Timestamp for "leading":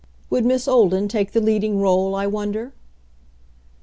1.39-1.79